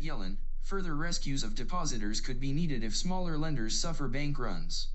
[0.00, 4.88] Yellen, further rescues of depositors could be needed if smaller lenders suffer bank runs.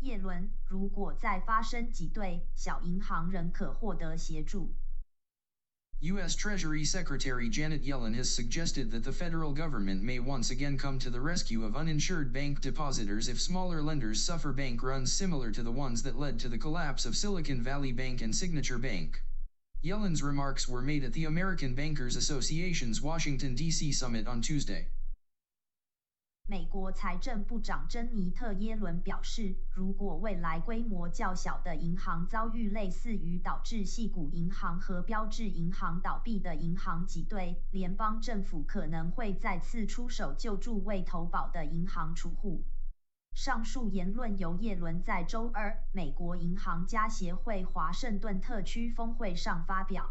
[0.00, 4.70] 耶伦，如果再发生挤兑，小银行仍可获得协助。
[6.00, 6.34] U.S.
[6.34, 11.10] Treasury Secretary Janet Yellen has suggested that the federal government may once again come to
[11.10, 15.70] the rescue of uninsured bank depositors if smaller lenders suffer bank runs similar to the
[15.70, 19.20] ones that led to the collapse of Silicon Valley Bank and Signature Bank.
[19.83, 23.91] Yellen's remarks were made at the American Bankers Association's Washington, D.C.
[23.91, 24.85] summit on Tuesday.
[26.47, 42.63] 美国财政部长珍妮特·耶伦表示，如果未来规模较小的银行遭遇类似于导致系股银行和标志银行倒闭的银行挤兑，联邦政府可能会再次出手救助未投保的银行储户。
[43.32, 50.10] 上述言论由耶伦在周二美国银行家协会华盛顿特区峰会上发表。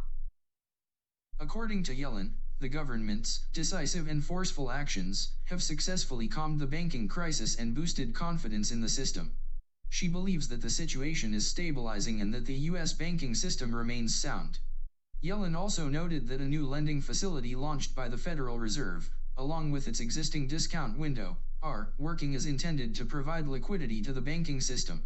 [1.40, 7.58] According to Yellen, the government's decisive and forceful actions have successfully calmed the banking crisis
[7.58, 9.32] and boosted confidence in the system.
[9.90, 12.94] She believes that the situation is stabilizing and that the U.S.
[12.94, 14.60] banking system remains sound.
[15.22, 19.88] Yellen also noted that a new lending facility launched by the Federal Reserve, along with
[19.88, 25.03] its existing discount window, are working as intended to provide liquidity to the banking system.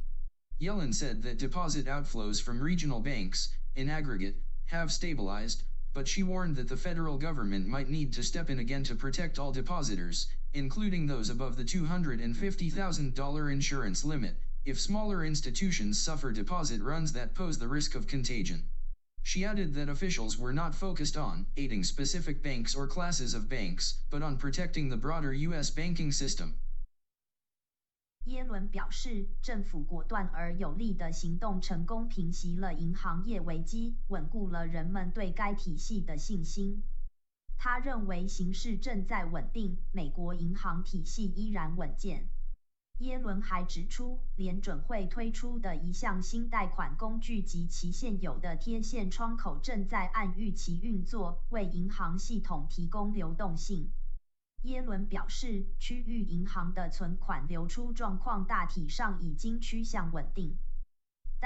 [0.60, 6.55] Yellen said that deposit outflows from regional banks, in aggregate, have stabilized, but she warned
[6.56, 11.06] that the federal government might need to step in again to protect all depositors, including
[11.06, 17.69] those above the $250,000 insurance limit, if smaller institutions suffer deposit runs that pose the
[17.69, 18.62] risk of contagion.
[19.27, 24.05] She added that officials were not focused on aiding specific banks or classes of banks,
[24.11, 25.70] but on protecting the broader U.S.
[25.70, 26.53] banking system.
[28.27, 36.82] 耶伦表示，政府果断而有力的行动成功平息了银行业危机，稳固了人们对该体系的信心。
[37.56, 42.28] 他认为形势正在稳定，美国银行体系依然稳健。
[42.99, 53.91] 耶伦还指出，联准会推出的一项新贷款工具及其现有的贴现窗口正在按预期运作，为银行系统提供流动性。
[54.62, 60.56] 耶伦表示，区域银行的存款流出状况大体上已经趋向稳定，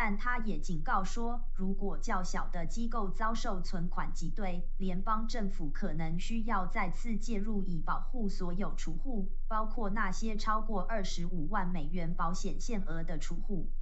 [0.01, 13.73] 但他也警告说，如果较小的机构遭受存款挤兑，联邦政府可能需要再次介入以保护所有储户，包括那些超过二十五万美元保险限额的储户，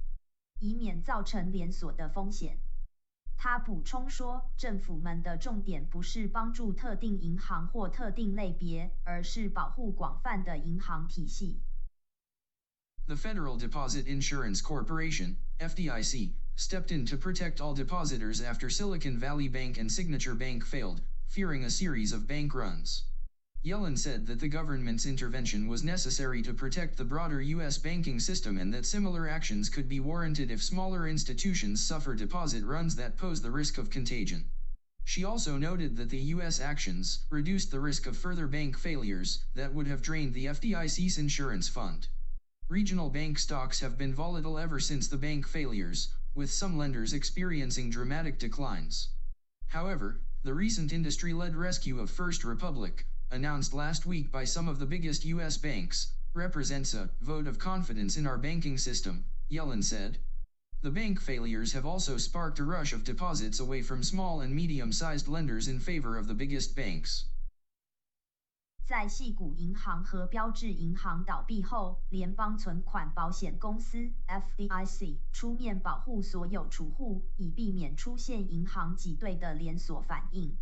[0.59, 2.57] 以免造成连锁的风险。
[3.37, 11.61] 他补充说，政府们的重点不是帮助特定银行或特定类别，而是保护广泛的银行体系。
[13.05, 19.79] The Federal Deposit Insurance Corporation, FDIC, stepped in to protect all depositors after Silicon Valley Bank
[19.79, 23.05] and Signature Bank failed, fearing a series of bank runs.
[23.65, 27.79] Yellen said that the government's intervention was necessary to protect the broader U.S.
[27.79, 32.95] banking system and that similar actions could be warranted if smaller institutions suffer deposit runs
[32.95, 34.45] that pose the risk of contagion.
[35.05, 36.59] She also noted that the U.S.
[36.59, 41.67] actions reduced the risk of further bank failures that would have drained the FDIC's insurance
[41.67, 42.07] fund.
[42.69, 47.89] Regional bank stocks have been volatile ever since the bank failures, with some lenders experiencing
[47.89, 49.07] dramatic declines.
[49.67, 54.85] However, the recent industry-led rescue of First Republic, announced last week by some of the
[54.85, 55.55] biggest U.S.
[55.55, 60.17] banks, represents a vote of confidence in our banking system, Yellen said.
[60.81, 65.29] The bank failures have also sparked a rush of deposits away from small and medium-sized
[65.29, 67.29] lenders in favor of the biggest banks.
[68.87, 80.57] 在系股银行和标志银行倒闭后，联邦存款保险公司 （FDIC） 出面保护所有储户，以避免出现银行挤兑的连锁反应。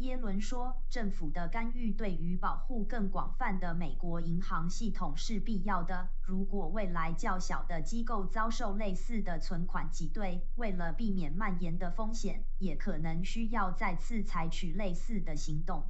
[0.00, 6.10] 耶伦说，政府的干预对于保护更广泛的美国银行系统是必要的。
[6.20, 15.86] 如果未来较小的机构遭受类似的存款挤兑，为了避免蔓延的风险，也可能需要再次采取类似的行动。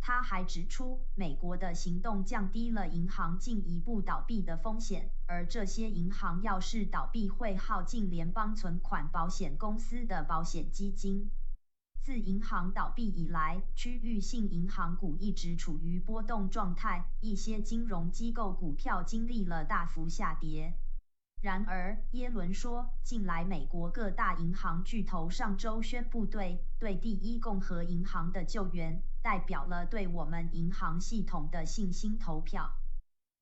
[0.00, 11.30] 他还指出，美国的行动降低了银行进一步倒闭的风险，而这些银行要是倒闭，会耗尽联邦存款保险公司的保险基金。
[12.02, 20.72] 自银行倒闭以来，区域性银行股一直处于波动状态，一些金融机构股票经历了大幅下跌。
[21.42, 32.73] 然而，耶伦说，近来美国各大银行巨头上周宣布对对第一共和银行的救援，代表了对我们银行系统的信心投票。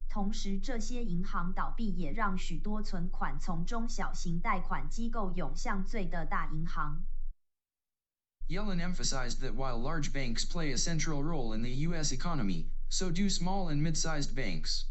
[0.10, 7.04] 同时，这些银行倒闭也让许多存款从中小型贷款机构涌向最的大银行。
[8.50, 12.12] Yellen emphasized that while large banks play a central role in the U.S.
[12.12, 14.88] economy, so do small and mid-sized banks.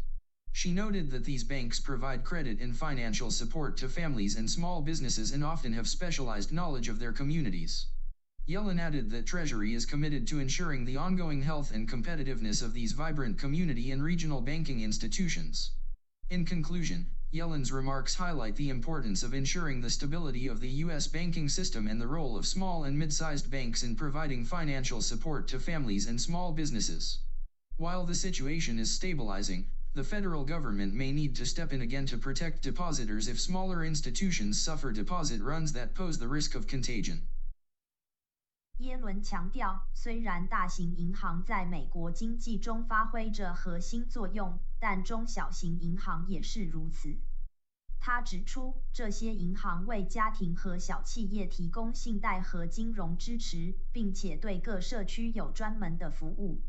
[0.51, 5.31] She noted that these banks provide credit and financial support to families and small businesses
[5.31, 7.85] and often have specialized knowledge of their communities.
[8.48, 12.92] Yellen added that Treasury is committed to ensuring the ongoing health and competitiveness of these
[12.92, 15.72] vibrant community and regional banking institutions.
[16.30, 21.08] In conclusion, Yellen's remarks highlight the importance of ensuring the stability of the U.S.
[21.08, 25.58] banking system and the role of small and mid-sized banks in providing financial support to
[25.58, 27.18] families and small businesses.
[27.78, 32.16] While the situation is stabilizing, the federal government may need to step in again to
[32.16, 37.26] protect depositors if smaller institutions suffer deposit runs that pose the risk of contagion.
[38.78, 47.16] 耶伦强调，虽然大型银行在美国经济中发挥着核心作用，但中小型银行也是如此。
[47.98, 56.60] 他指出，这些银行为家庭和小企业提供信贷和金融支持，并且对各社区有专门的服务。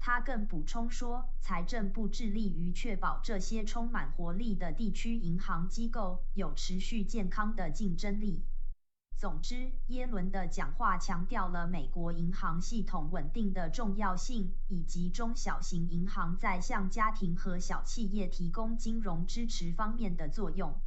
[0.00, 8.46] 他更补充说，财政部致力于确保这些充满活力的地区银行机构有持续健康的竞争力。
[9.18, 20.78] 总之，耶伦的讲话强调了美国银行系统稳定的重要性，以及中小型银行在向家庭和小企业提供金融支持方面的作用。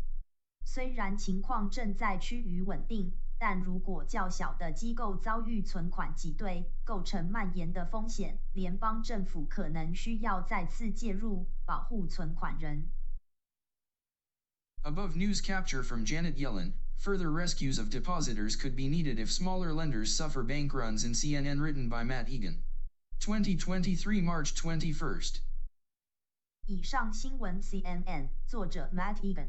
[0.63, 12.89] 虽然情况正在趋于稳定，但如果较小的机构遭遇存款挤兑，构成蔓延的风险，联邦政府可能需要再次介入，保护存款人。
[14.83, 16.73] Above news capture from Janet Yellen.
[16.98, 21.60] Further rescues of depositors could be needed if smaller lenders suffer bank runs in CNN
[21.60, 22.62] written by Matt Egan.
[23.20, 25.40] 2023 March 21st.
[26.66, 29.48] 以上新闻 CNN 作者 Matt Egan，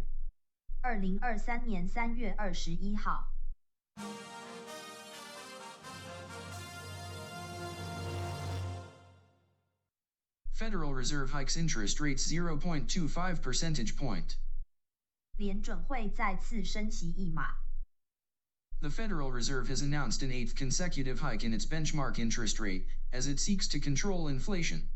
[0.82, 3.32] 二零二三年三月二十一号。
[10.52, 14.36] Federal Reserve hikes interest rates 0.25 percentage point.
[15.40, 17.58] 联准会再次升息一码。
[18.80, 23.40] The Federal Reserve has announced an eighth consecutive hike in its benchmark interest rate, as it
[23.40, 24.88] seeks to control inflation.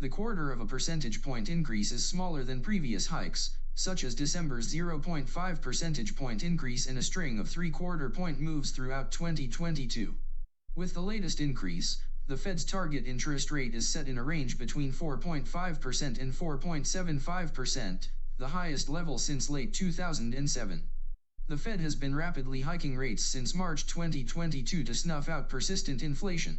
[0.00, 4.74] The quarter of a percentage point increase is smaller than previous hikes, such as December's
[4.74, 10.16] 0.5 percentage point increase and a string of three-quarter point moves throughout 2022.
[10.74, 14.92] With the latest increase, the Fed's target interest rate is set in a range between
[14.92, 18.08] 4.5% and 4.75%,
[18.40, 20.82] the highest level since late 2007.
[21.48, 26.58] The Fed has been rapidly hiking rates since March 2022 to snuff out persistent inflation.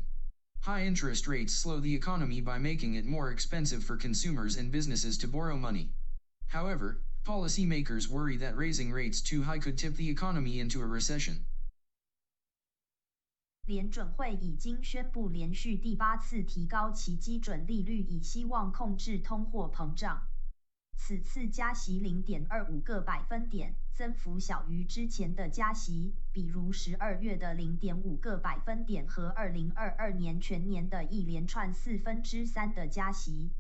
[0.62, 5.18] High interest rates slow the economy by making it more expensive for consumers and businesses
[5.20, 5.92] to borrow money.
[6.48, 11.46] However, policymakers worry that raising rates too high could tip the economy into a recession.
[13.66, 20.26] 联准会已经宣布连续第八次提高其基准利率，以希望控制通货膨胀。
[20.95, 33.51] 此次加息零点二五个百分点，增幅小于之前的加息，比如十二月的零点五个百分点和二零二二年全年的一连串四分之三的加息。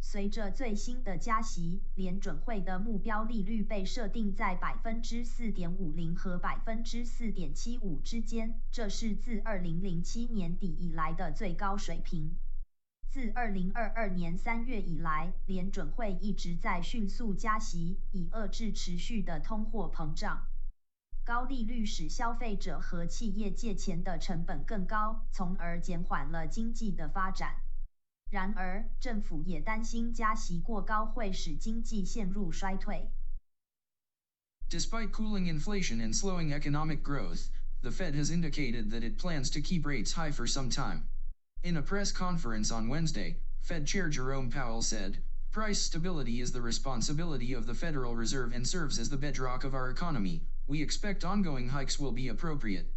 [0.00, 12.36] 随着最新的加息，联准会的目标利率被设定在百分之四点五零和百分之四点七五之间，这是自二零零七年底以来的最高水平。
[13.14, 20.48] 自二零二二年三月以来，联准会一直在迅速加息，以遏制持续的通货膨胀。
[21.24, 27.54] 高利率使消费者和企业借钱的成本更高，从而减缓了经济的发展。
[28.32, 33.12] 然而，政府也担心加息过高会使经济陷入衰退。
[34.68, 37.46] Despite cooling inflation and slowing economic growth,
[37.80, 41.02] the Fed has indicated that it plans to keep rates high for some time.
[41.64, 46.60] In a press conference on Wednesday, Fed Chair Jerome Powell said, Price stability is the
[46.60, 50.42] responsibility of the Federal Reserve and serves as the bedrock of our economy.
[50.66, 52.92] We expect ongoing hikes will be appropriate.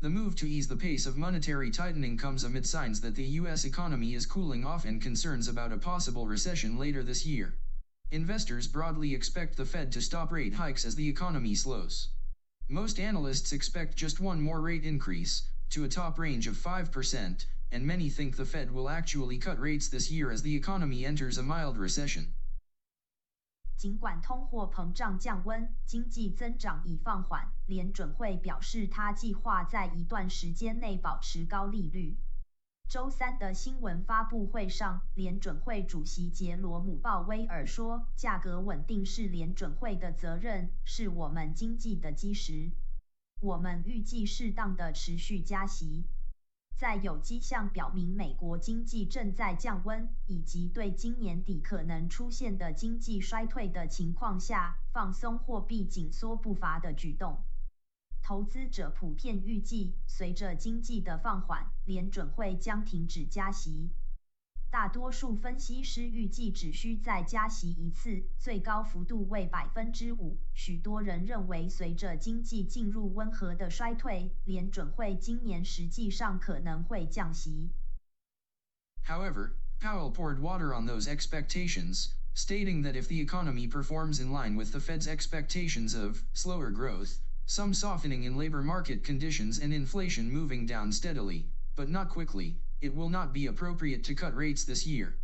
[0.00, 3.64] The move to ease the pace of monetary tightening comes amid signs that the U.S.
[3.64, 7.54] economy is cooling off and concerns about a possible recession later this year.
[8.10, 12.08] Investors broadly expect the Fed to stop rate hikes as the economy slows.
[12.68, 17.86] Most analysts expect just one more rate increase, to a top range of 5%, and
[17.86, 21.42] many think the Fed will actually cut rates this year as the economy enters a
[21.42, 22.32] mild recession.
[23.76, 32.18] 尽管通货膨胀降温，经济增长已放缓，联准会表示它计划在一段时间内保持高利率。
[32.90, 42.72] 周三的新闻发布会上，联准会主席杰罗姆·鲍威尔说：“价格稳定是联准会的责任，是我们经济的基石。”
[43.40, 46.04] 我们预计适当的持续加息。
[46.80, 57.44] 在有迹象表明美国经济正在降温，以及对今年底可能出现的经济衰退的情况下，放松货币紧缩步伐的举动。
[58.22, 63.90] 投资者普遍预计，随着经济的放缓，联准会将停止加息。
[64.75, 70.37] 大多数分析师预计只需再加息一次，最高幅度为百分之五。
[70.53, 77.71] 许多人认为，随着经济进入温和的衰退，联准会今年实际上可能会降息。
[79.07, 84.71] However, Powell poured water on those expectations, stating that if the economy performs in line with
[84.71, 90.65] the Fed's expectations of slower growth, some softening in labor market conditions and inflation moving
[90.67, 91.45] down steadily,
[91.77, 95.18] but not quickly, it will not be appropriate to cut rates this year.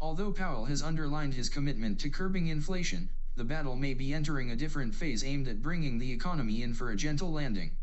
[0.00, 4.56] Although Powell has underlined his commitment to curbing inflation, the battle may be entering a
[4.56, 7.76] different phase aimed at bringing the economy in for a gentle landing.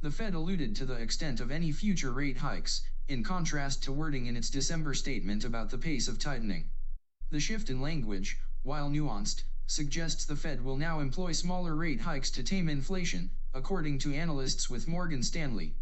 [0.00, 4.26] The Fed alluded to the extent of any future rate hikes, in contrast to wording
[4.26, 6.70] in its December statement about the pace of tightening.
[7.30, 12.30] The shift in language, while nuanced, suggests the Fed will now employ smaller rate hikes
[12.30, 15.74] to tame inflation, according to analysts with Morgan Stanley.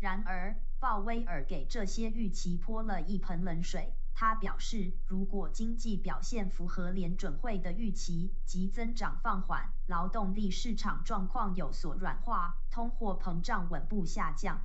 [0.00, 3.94] 然而，鲍威尔给这些预期泼了一盆冷水。
[4.14, 14.60] 他表示，如果经济表现符合联准会的预期，即增长放缓，劳动力市场状况有所软化，通货膨胀稳步下降，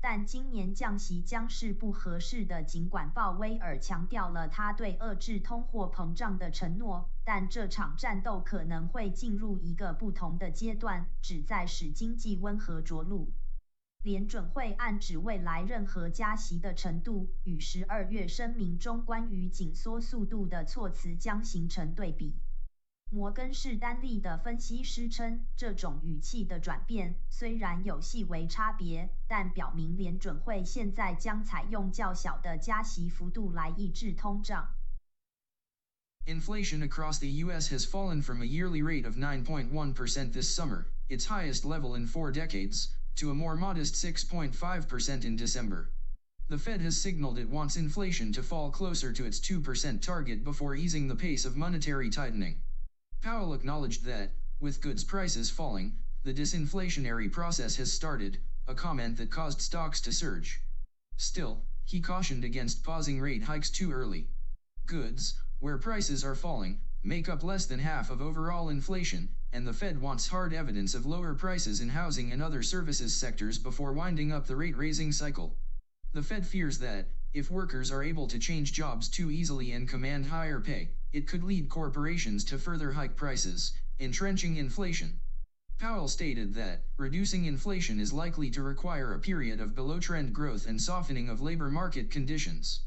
[0.00, 2.62] 但今年降息将是不合适的。
[2.62, 13.32] 尽管鲍威尔强调了他对遏制通货膨胀的承诺，但这场战斗可能会进入一个不同的阶段，旨在使经济温和着陆。
[14.02, 22.34] 联准会暗指未来任何加息的程度与十二月声明中关于紧缩速度的措辞将形成对比。
[23.10, 34.74] 摩根士丹利的分析师称，这种语气的转变虽然有细微差别，但表明联准会现在将采用较小的加息幅度来抑制通胀。
[36.24, 37.72] Inflation across the U.S.
[37.72, 42.32] has fallen from a yearly rate of 9.1% this summer, its highest level in four
[42.32, 42.88] decades.
[43.16, 45.90] To a more modest 6.5% in December.
[46.48, 50.74] The Fed has signaled it wants inflation to fall closer to its 2% target before
[50.74, 52.60] easing the pace of monetary tightening.
[53.20, 59.30] Powell acknowledged that, with goods prices falling, the disinflationary process has started, a comment that
[59.30, 60.60] caused stocks to surge.
[61.16, 64.28] Still, he cautioned against pausing rate hikes too early.
[64.86, 69.72] Goods, where prices are falling, make up less than half of overall inflation, and the
[69.72, 74.32] Fed wants hard evidence of lower prices in housing and other services sectors before winding
[74.32, 75.56] up the rate-raising cycle.
[76.14, 80.26] The Fed fears that, if workers are able to change jobs too easily and command
[80.26, 85.18] higher pay, it could lead corporations to further hike prices, entrenching inflation.
[85.78, 90.80] Powell stated that, reducing inflation is likely to require a period of below-trend growth and
[90.80, 92.80] softening of labor market conditions.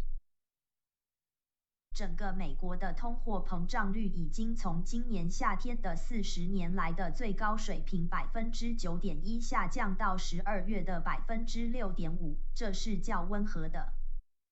[1.96, 13.94] 整个美国的通货膨胀率已经从今年夏天的四十年来的最高水平百分之九点一下降到十二月的百分之六点五，这是较温和的。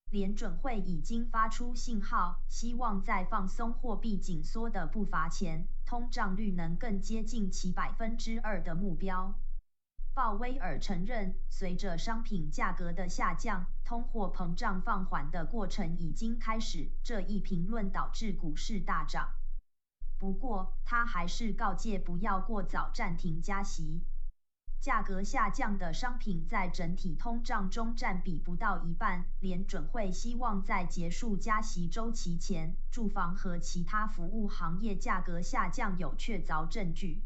[0.10, 9.36] 联准会已经发出信号，希望在放松货币紧缩的步伐前，通胀率能更接近其百分之二的目标。
[10.16, 16.92] 鲍威尔承认，随着商品价格的下降，通货膨胀放缓的过程已经开始。
[17.04, 19.30] 这一评论导致股市大涨。
[20.20, 24.04] 不过，他还是告诫不要过早暂停加息。
[24.80, 29.26] 价格下降的商品在整体通胀中占比不到一半。
[29.40, 37.24] 联准会希望在结束加息周期前，住房和其他服务行业价格下降有确凿证据。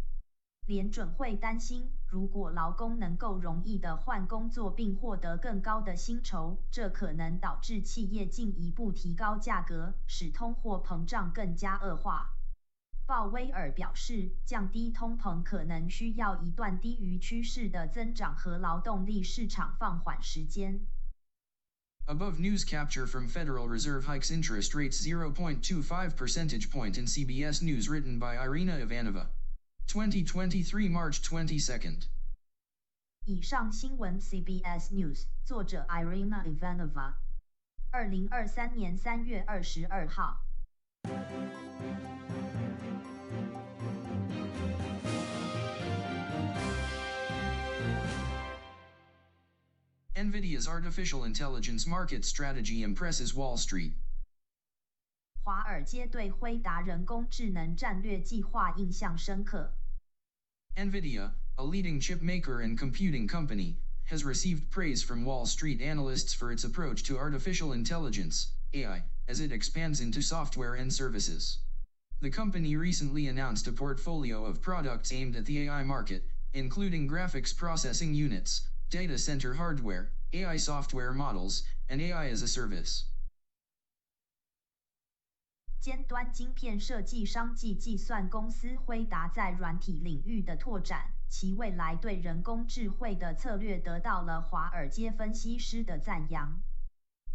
[0.66, 12.30] 联准会担心，如果劳工能够容易的换工作并获得更高的薪酬，这可能导致企业进一步提高价格，使通货膨胀更加恶化。
[13.06, 20.86] 鲍威尔表示，降低通膨可能需要一段低于趋势的增长和劳动力市场放缓时间。
[22.06, 28.18] Above news capture from Federal Reserve hikes interest rates 0.25 percentage point in CBS News written
[28.18, 29.28] by Irina Ivanova.
[29.87, 32.07] 2023 March 22nd.
[33.25, 37.15] 以上新闻 CBS News，作者 Irina Ivanova，
[37.91, 40.41] 二零二三年三月二十二号。
[50.15, 53.93] NVIDIA's artificial intelligence market strategy impresses Wall Street.
[55.47, 59.73] 华尔街对辉达人工智能战略计划印象深刻。
[60.77, 66.53] NVIDIA, a leading chip maker and computing company, has received praise from Wall Street analysts for
[66.53, 71.59] its approach to artificial intelligence, AI, as it expands into software and services.
[72.21, 77.55] The company recently announced a portfolio of products aimed at the AI market, including graphics
[77.55, 83.05] processing units, data center hardware, AI software models, and AI as a service.
[85.80, 96.60] 尖端晶片设计商暨计算公司辉达在软体领域的拓展，其未来对人工智慧的策略得到了华尔街分析师的赞扬。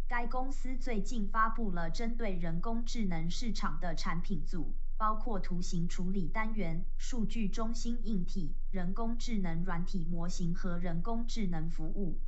[0.07, 12.19] 该公司最近发布了针对人工智能市场的产品组，包括图形处理单元、数据中心硬体、人工智能软体模型和人工智能服务。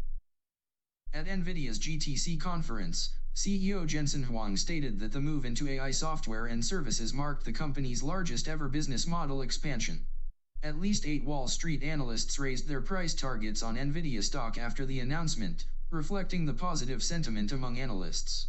[1.15, 6.63] At NVIDIA's GTC conference, CEO Jensen Huang stated that the move into AI software and
[6.63, 10.01] services marked the company's largest ever business model expansion.
[10.61, 14.99] At least eight Wall Street analysts raised their price targets on NVIDIA stock after the
[14.99, 18.47] announcement, reflecting the positive sentiment among analysts.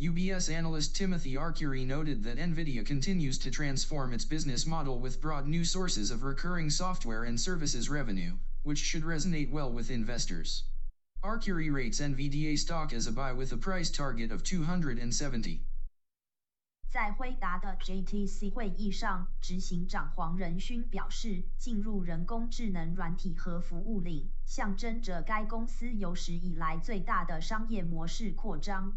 [0.00, 5.44] UBS analyst Timothy Arcuri noted that NVIDIA continues to transform its business model with broad
[5.44, 10.62] new sources of recurring software and services revenue, which should resonate well with investors.
[11.26, 15.58] Arcury rates NVDA stock as a buy with a price target of 270.
[16.88, 28.96] 在辉达的 JTC 会议上，执行长黄仁勋表示，进入人工智能软体和服务领，象征着该公司有史以来最大的商业模式扩张。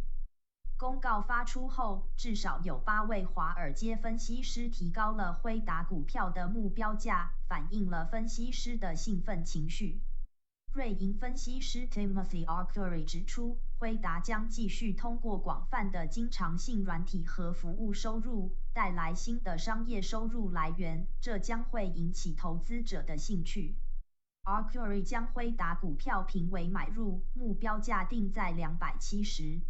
[0.78, 10.00] 公告发出后，至少有八位华尔街分析师提高了辉达股票的目标价，反映了分析师的兴奋情绪。
[10.72, 23.76] 瑞银分析师 Timothy Arcuri 指出，辉达将继续通过广泛的经常性软体和服务收入，带来新的商业收入来源，这将会引起投资者的兴趣。
[24.44, 29.62] Arcuri 将辉达股票评为买入，目标价定在两百七十。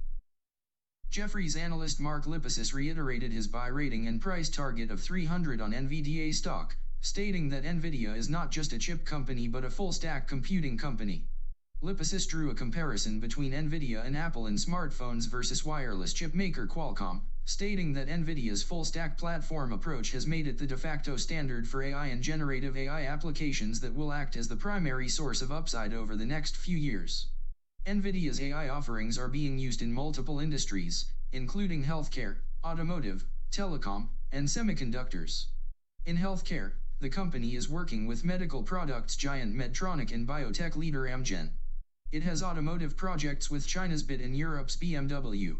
[1.09, 6.33] Jefferies analyst Mark Lipacis reiterated his buy rating and price target of 300 on NVDA
[6.33, 11.23] stock, stating that NVIDIA is not just a chip company but a full-stack computing company.
[11.81, 17.21] Lipacis drew a comparison between NVIDIA and Apple in smartphones versus wireless chip maker Qualcomm,
[17.45, 22.07] stating that NVIDIA's full-stack platform approach has made it the de facto standard for AI
[22.07, 26.25] and generative AI applications that will act as the primary source of upside over the
[26.25, 27.27] next few years.
[27.85, 35.45] NVIDIA's AI offerings are being used in multiple industries, including healthcare, automotive, telecom, and semiconductors.
[36.05, 41.49] In healthcare, the company is working with medical products giant Medtronic and biotech leader Amgen.
[42.12, 45.55] It has automotive projects with China's BYD and Europe's BMW.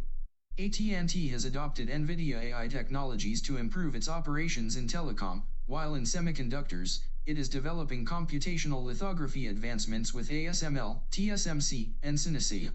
[0.58, 6.99] AT&T has adopted NVIDIA AI technologies to improve its operations in telecom, while in semiconductors,
[7.25, 12.71] it is developing computational lithography advancements with ASML, TSMC, and Synopsys.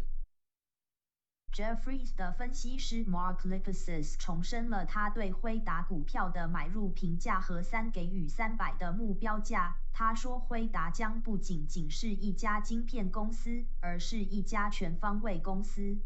[1.54, 9.76] Jeffries 的分析师 Mark Lipacis 重申了他对辉达股票的买入评价和三给予三百的目标价。
[9.92, 15.96] 他说，辉达将不仅仅是一家晶片公司，而是一家全方位公司。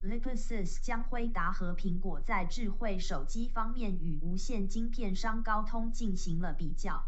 [0.00, 7.04] Lipacis 将辉达和苹果在智慧手机方面与无线晶片商高通进行了比较。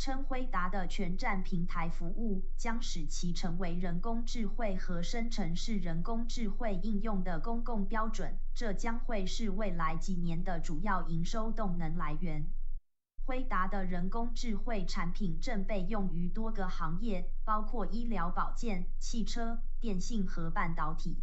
[0.00, 12.46] 称辉达的全站平台服务将使其成为人工智慧和生成式人工智慧应用的公共标准，这将会是未来几年的主要营收动能来源。
[13.26, 21.22] 辉达的人工智慧产品正被用于多个行业，包括医疗保健、汽车、电信和半导体。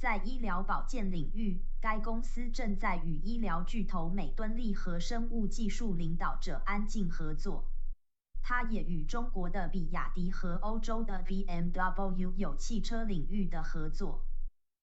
[0.00, 7.68] 在医疗保健领域，该公司正在与医疗巨头美敦力和生物技术领导者安进合作。
[8.42, 14.24] 它也与中国的比亚迪和欧洲的 BMW 有汽车领域的合作。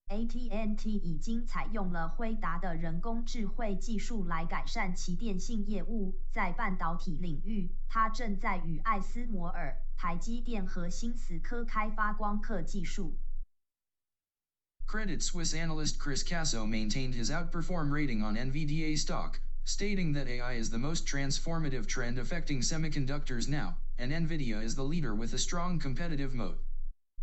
[0.08, 6.16] AT&T 已经采用了辉达的人工智慧技术来改善其电信业务。
[6.32, 13.20] 在半导体领域，它正在与艾斯摩尔、台积电和新思科开发光刻技术。
[14.88, 20.70] Credit Swiss analyst Chris Casso maintained his outperform rating on NVDA stock, stating that AI is
[20.70, 25.80] the most transformative trend affecting semiconductors now, and NVIDIA is the leader with a strong
[25.80, 26.60] competitive moat.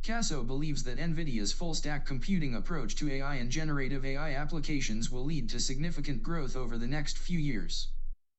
[0.03, 5.49] Caso believes that NVIDIA's full-stack computing approach to AI and generative AI applications will lead
[5.49, 7.89] to significant growth over the next few years.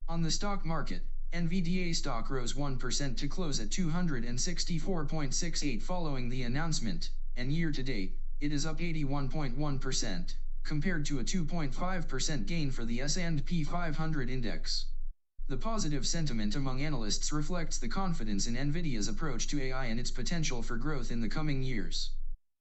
[0.08, 1.02] On the stock market,
[1.34, 8.66] NVDA stock rose 1% to close at 264.68 following the announcement, and year-to-date, it is
[8.66, 10.36] up 81.1%,
[10.68, 14.88] compared to a 2.5% gain for the S&P 500 index.
[15.48, 20.12] The positive sentiment among analysts reflects the confidence in Nvidia's approach to AI and its
[20.12, 22.12] potential for growth in the coming years.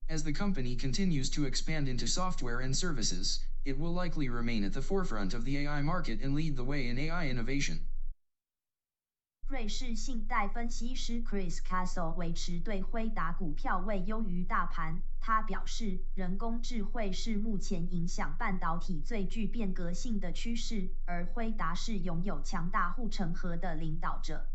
[0.08, 4.72] As the company continues to expand into software and services, it will likely remain at
[4.72, 7.80] the forefront of the AI market and lead the way in AI innovation.
[9.48, 15.00] 瑞士信贷分析师 Chris Castle 维持对辉达股票位优于大盘。
[15.20, 24.48] 他表示，人工智慧是目前影响半导体最具变革性的趋势，而辉达是拥有强大护城河的领导者。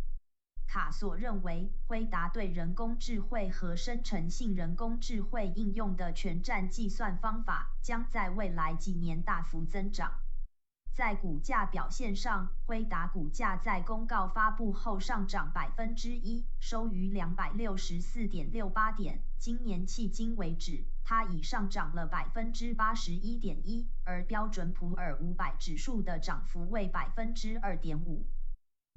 [0.67, 10.11] 卡索认为，辉达对人工智慧和生成性人工智慧应用的全站计算方法，将在未来几年大幅增长。
[11.01, 19.19] 在股价表现上，辉达股价在公告发布后上涨百分之一，收于两百六十四点六八点。
[19.39, 28.27] 今年迄今为止，它已上涨了百分之八十一点一，而标准普尔五百指数的涨幅为百分之二点五。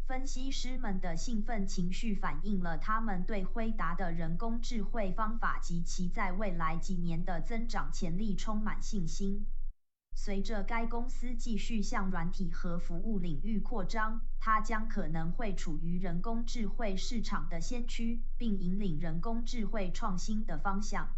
[0.06, 9.46] 分析师们的兴奋情绪反映了他们对辉达的人工智慧方法及其在未来几年的增长潜力充满信心。
[10.15, 21.09] 随着该公司继续向软体和服务领域扩张，它将可能会处于人工智慧市场的先驱，并引领人工智慧创新的方向。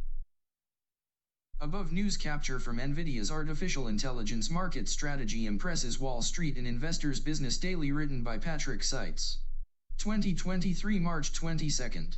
[1.59, 7.57] Above news capture from NVIDIA's artificial intelligence market strategy impresses Wall Street and Investors Business
[7.59, 9.39] Daily written by Patrick Seitz.
[9.97, 12.17] 2023 March 22nd.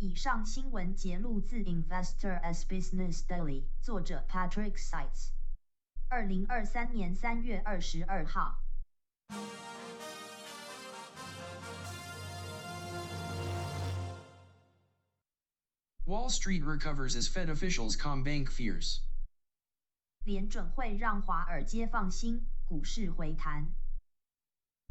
[0.00, 5.30] 以上新闻节录自《Investor's Business Daily》，作者 Patrick Seitz，
[6.08, 8.60] 二零二三年三月二十二号。
[16.04, 18.98] Wall Street recovers as Fed officials calm bank fears。
[20.24, 23.72] 联准会让华尔街放心，股市回弹。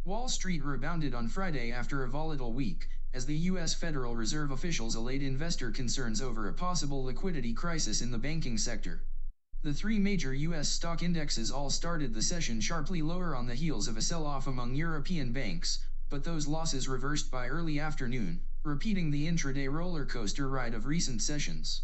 [0.06, 3.76] Wall Street rebounded on Friday after a volatile week as the U.S.
[3.76, 9.04] Federal Reserve officials allayed investor concerns over a possible liquidity crisis in the banking sector.
[9.62, 10.68] The three major U.S.
[10.68, 14.74] stock indexes all started the session sharply lower on the heels of a sell-off among
[14.74, 15.78] European banks,
[16.10, 21.22] but those losses reversed by early afternoon, repeating the intraday roller coaster ride of recent
[21.22, 21.84] sessions.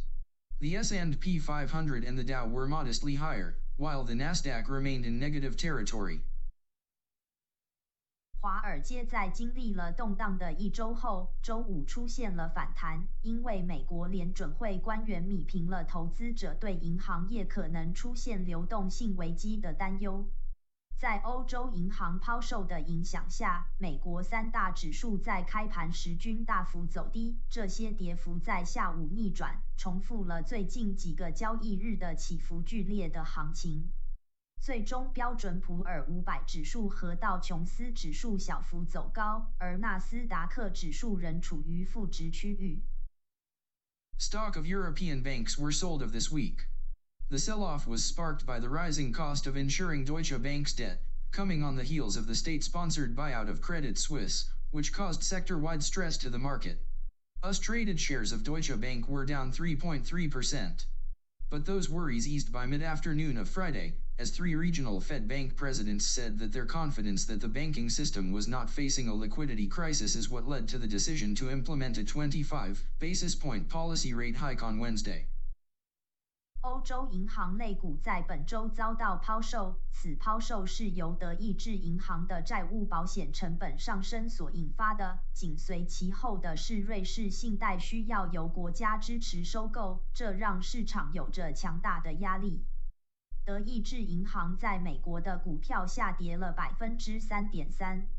[0.59, 5.55] The S&P 500 and the Dow were modestly higher, while the Nasdaq remained in negative
[5.55, 6.21] territory.
[8.41, 20.25] 华尔街在经历了动荡的一周后，周五出现了反弹，因为美国联准会官员米平了投资者对银行业可能出现流动性危机的担忧。
[20.97, 33.89] 在欧洲银行抛售的影响下，美国三大指数在开盘时均大幅走低，这些跌幅在下午逆转，重复了最近几个交易日的起伏剧烈的行情。
[34.60, 42.82] 最终，标准普尔五百指数和道琼斯指数小幅走高，而纳斯达克指数仍处于负值区域。
[44.18, 46.66] Stock of European banks were sold of this week.
[47.28, 51.76] The sell-off was sparked by the rising cost of insuring Deutsche Bank's debt, coming on
[51.76, 56.38] the heels of the state-sponsored buyout of Credit Suisse, which caused sector-wide stress to the
[56.38, 56.78] market.
[57.42, 60.86] US traded shares of Deutsche Bank were down 3.3%.
[61.51, 66.37] But those worries eased by mid-afternoon of Friday, as three regional Fed bank presidents said
[66.37, 70.47] that their confidence that the banking system was not facing a liquidity crisis is what
[70.47, 75.25] led to the decision to implement a 25 basis point policy rate hike on Wednesday.
[76.61, 85.19] 欧洲银行类股在本周遭到抛售，此抛售是由德意志银行的债务保险成本上升所引发的。
[85.33, 92.65] 紧随其后的是瑞士信贷需要由国家支持收购，这让市场有着强大的压力。
[93.45, 98.09] 德意志银行在美国的股票下跌了百分之三点三。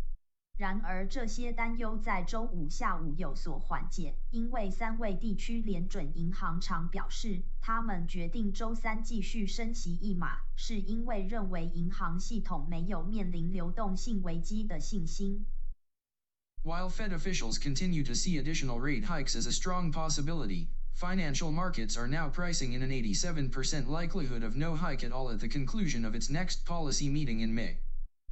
[0.60, 15.46] 然而，这些担忧在周五下午有所缓解，因为三位地区联准银行常表示，他们决定周三继续升息一码，是因为认为银行系统没有面临流动性危机的信心。
[16.63, 22.08] While Fed officials continue to see additional rate hikes as a strong possibility, financial markets are
[22.08, 26.15] now pricing in an 87% likelihood of no hike at all at the conclusion of
[26.15, 27.80] its next policy meeting in May.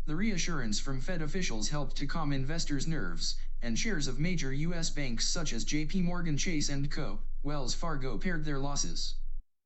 [0.08, 4.88] The reassurance from Fed officials helped to calm investors' nerves, and shares of major U.S.
[4.88, 9.16] banks such as JP Morgan Chase & Co., Wells Fargo pared their losses.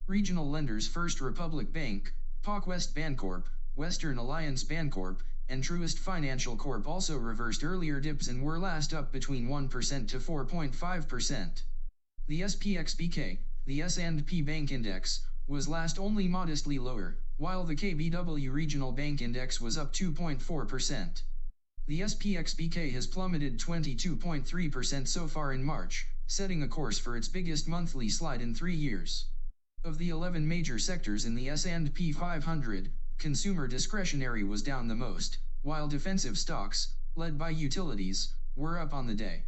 [0.09, 3.45] Regional lenders First Republic Bank, PacWest Bancorp,
[3.77, 9.13] Western Alliance Bancorp, and Truist Financial Corp also reversed earlier dips and were last up
[9.13, 11.63] between 1% to 4.5%.
[12.27, 18.92] The SPXBK, the S&P Bank Index, was last only modestly lower, while the KBW Regional
[18.92, 21.22] Bank Index was up 2.4%.
[21.88, 27.68] The SPXBK has plummeted 22.3% so far in March, setting a course for its biggest
[27.68, 29.26] monthly slide in 3 years.
[29.84, 35.38] Of the 11 major sectors in the S&P 500, consumer discretionary was down the most,
[35.62, 39.44] while defensive stocks, led by utilities, were up on the day.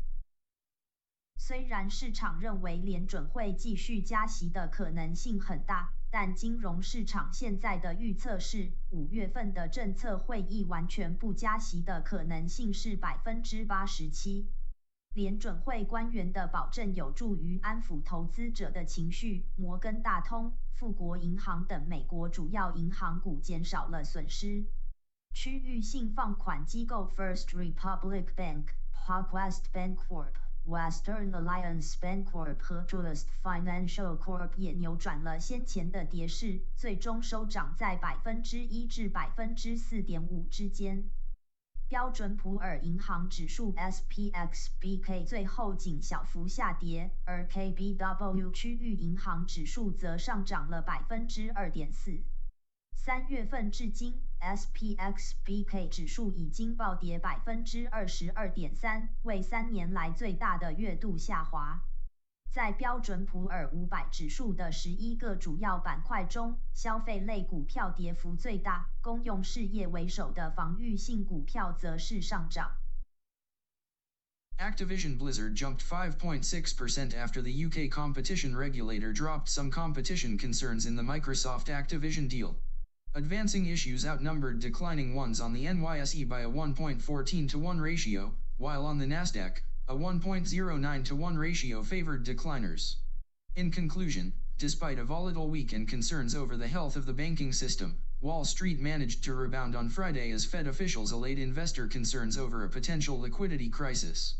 [1.37, 14.46] 虽然市场认为联准会继续加息的可能性很大， 但金融市场现在的预测是，五月份的政策会议完全不加息的可能性是百分之八十七。
[15.12, 19.44] 联准会官员的保证有助于安抚投资者的情绪。
[19.56, 24.66] 摩根大通、富国银行等美国主要银行股减少了损失。
[25.32, 30.43] 区域性放款机构 First Republic Bank、Parkwest Bancorp。
[30.66, 41.10] Western Alliance Bancorp 和 Truist Financial Corp 也扭转了先前的跌势，最终收涨在百分之一至百分之四点五之间。
[41.86, 52.22] 标准普尔银行指数 SPX-BK 最后仅小幅下跌，而 KBW 区域银行指数则上涨了百分之二点四。
[53.04, 61.82] 三月份至今，SPX-BK 指数已经暴跌百分之二十二点三，为三年来最大的月度下滑。
[62.50, 72.74] 在标准普尔五百指数的十一个主要板块中，消费类股票跌幅最大，公用事业为首的防御性股票则是上涨。
[74.56, 81.66] Activision Blizzard jumped 5.6% after the UK competition regulator dropped some competition concerns in the Microsoft
[81.66, 82.54] Activision deal.
[83.16, 88.84] Advancing issues outnumbered declining ones on the NYSE by a 1.14 to 1 ratio, while
[88.84, 92.96] on the Nasdaq, a 1.09 to 1 ratio favored decliners.
[93.54, 97.98] In conclusion, despite a volatile week and concerns over the health of the banking system,
[98.20, 102.68] Wall Street managed to rebound on Friday as Fed officials allayed investor concerns over a
[102.68, 104.34] potential liquidity crisis.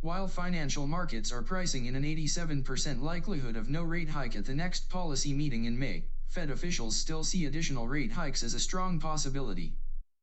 [0.00, 4.54] While financial markets are pricing in an 87% likelihood of no rate hike at the
[4.54, 8.99] next policy meeting in May, Fed officials still see additional rate hikes as a strong
[8.99, 9.77] possibility.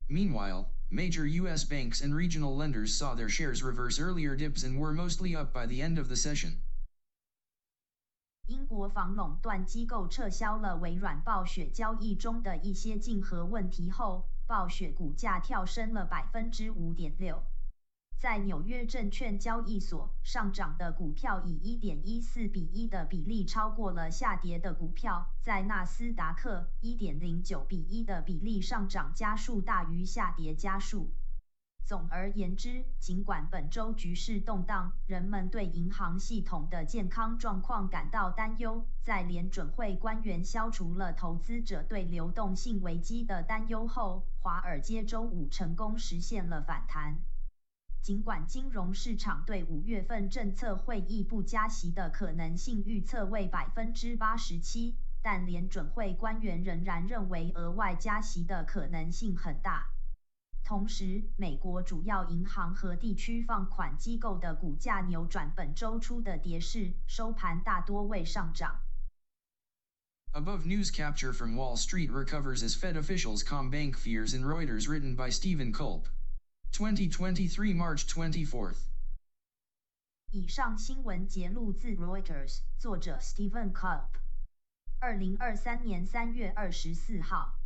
[0.09, 1.65] Meanwhile, major U.S.
[1.65, 5.67] banks and regional lenders saw their shares reverse earlier dips and were mostly up by
[5.67, 6.61] the end of the session.
[8.47, 17.43] 英国防垄断机构撤销了微软暴雪交易中的一些竞合问题后，暴雪股价跳升了百分之五点六。
[18.20, 31.10] 在纽约证券交易所上涨的股票以一点一四比一的比例超过了下跌的股票，在纳斯达克一点零九比一的比例上涨加速大于下跌加速。
[31.86, 38.86] 总而言之，尽管本周局势动荡，人们对银行系统的健康状况感到担忧。
[39.02, 47.18] 在联准会官员消除了投资者对流动性危机的担忧后，华尔街周五成功实现了反弹。
[48.02, 59.88] 尽管金融市场对五月份政策会议不加息的可能性预测为百分之八十七，但联准会官员仍然认为额外加息的可能性很大。
[60.64, 68.80] 同时，美国主要银行和地区放款机构的股价扭转本周初的跌势，收盘大多未上涨。
[70.32, 75.16] Above news capture from Wall Street recovers as Fed officials calm bank fears in Reuters written
[75.16, 76.04] by Stephen Culp.
[76.73, 78.77] 2023 March 24th.
[80.33, 84.09] 以上新闻节录自 Reuters，作者 Stephen Culp。
[84.99, 87.61] 二零二三年三月二十四号。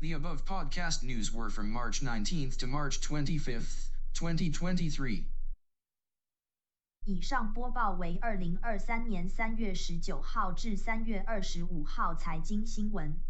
[0.00, 5.24] The above podcast news were from March 19th to March 25th, 2023.
[7.04, 13.20] 以上播报为二零二三年三月十九号至三月二十五号财经新闻。